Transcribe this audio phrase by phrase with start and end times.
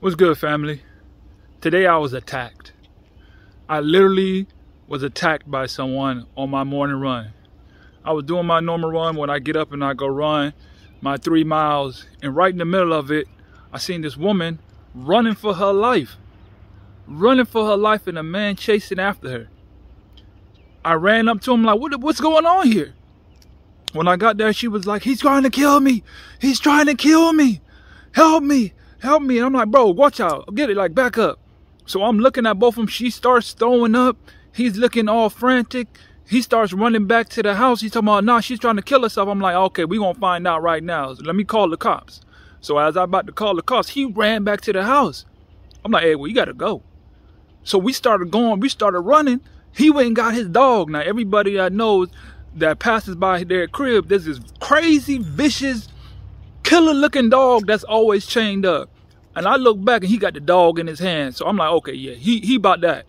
[0.00, 0.82] What's good, family?
[1.60, 2.72] Today I was attacked.
[3.68, 4.46] I literally
[4.86, 7.32] was attacked by someone on my morning run.
[8.04, 10.54] I was doing my normal run when I get up and I go run
[11.00, 13.26] my three miles, and right in the middle of it,
[13.72, 14.60] I seen this woman
[14.94, 16.14] running for her life.
[17.08, 19.48] Running for her life, and a man chasing after her.
[20.84, 22.94] I ran up to him like, what, what's going on here?
[23.94, 26.04] When I got there, she was like, he's trying to kill me.
[26.40, 27.62] He's trying to kill me.
[28.12, 29.38] Help me help me.
[29.38, 30.54] And I'm like, bro, watch out.
[30.54, 31.38] Get it, like, back up.
[31.86, 32.86] So I'm looking at both of them.
[32.86, 34.16] She starts throwing up.
[34.52, 35.88] He's looking all frantic.
[36.28, 37.80] He starts running back to the house.
[37.80, 39.28] He's talking about, nah, she's trying to kill herself.
[39.28, 41.14] I'm like, okay, we gonna find out right now.
[41.14, 42.20] So let me call the cops.
[42.60, 45.24] So as I'm about to call the cops, he ran back to the house.
[45.84, 46.82] I'm like, hey, well, you gotta go.
[47.62, 49.40] So we started going, we started running.
[49.74, 50.90] He went and got his dog.
[50.90, 52.08] Now everybody that knows
[52.56, 55.88] that passes by their crib, there's this crazy, vicious,
[56.62, 58.90] killer looking dog that's always chained up.
[59.36, 61.36] And I look back and he got the dog in his hand.
[61.36, 63.06] So I'm like, okay, yeah, he he about that.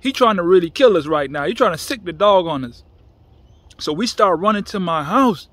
[0.00, 1.44] He trying to really kill us right now.
[1.44, 2.82] He trying to sic the dog on us.
[3.78, 5.48] So we start running to my house.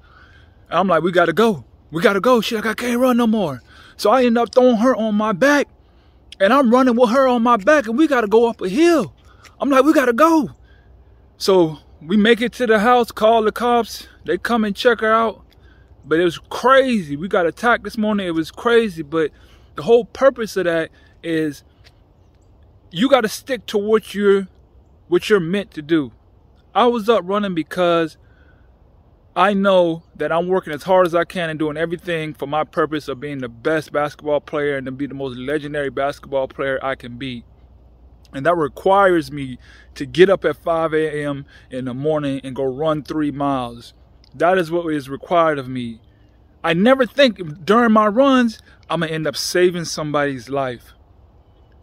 [0.70, 1.66] And I'm like, we gotta go.
[1.92, 2.42] We gotta go.
[2.42, 3.62] Shit, I can't run no more.
[3.98, 5.68] So I end up throwing her on my back.
[6.40, 9.14] And I'm running with her on my back and we gotta go up a hill.
[9.60, 10.52] I'm like, we gotta go.
[11.38, 14.08] So we make it to the house, call the cops.
[14.26, 15.43] They come and check her out.
[16.06, 17.16] But it was crazy.
[17.16, 18.28] We got attacked this morning.
[18.28, 19.04] It was crazy.
[19.04, 19.32] But
[19.76, 20.92] the whole purpose of that
[21.24, 21.64] is
[22.92, 24.48] you got to stick to what you're
[25.08, 26.12] what you're meant to do.
[26.76, 28.18] I was up running because
[29.36, 32.64] I know that I'm working as hard as I can and doing everything for my
[32.64, 36.80] purpose of being the best basketball player and to be the most legendary basketball player
[36.84, 37.44] I can be.
[38.34, 39.58] And that requires me
[39.96, 41.46] to get up at 5 a.m.
[41.72, 43.94] in the morning and go run three miles.
[44.36, 46.02] That is what is required of me.
[46.64, 50.94] I never think during my runs, I'm going to end up saving somebody's life.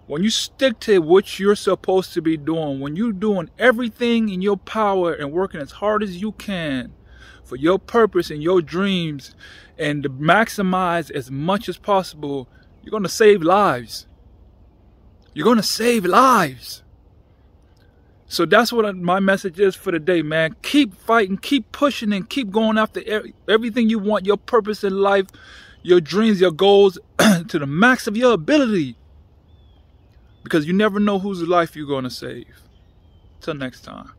[0.06, 4.42] When you stick to what you're supposed to be doing, when you're doing everything in
[4.42, 6.92] your power and working as hard as you can
[7.44, 9.34] for your purpose and your dreams
[9.78, 12.48] and to maximize as much as possible,
[12.82, 14.06] you're going to save lives.
[15.32, 16.82] You're going to save lives.
[18.30, 20.54] So that's what my message is for the day, man.
[20.62, 23.02] Keep fighting, keep pushing, and keep going after
[23.48, 25.26] everything you want, your purpose in life,
[25.82, 28.96] your dreams, your goals to the max of your ability.
[30.44, 32.46] Because you never know whose life you're going to save.
[33.40, 34.12] Till next time.